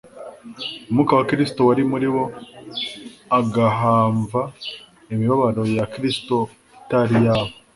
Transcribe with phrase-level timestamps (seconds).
[0.87, 2.23] "Umwuka wa Kristo wari muri bo,
[3.39, 4.41] agahamva
[5.13, 6.35] imibabaro ya Kristo
[6.79, 7.51] itari yaba,